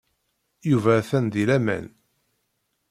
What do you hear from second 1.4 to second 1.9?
laman.